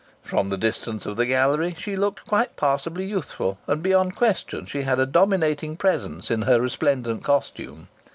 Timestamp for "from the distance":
0.23-1.05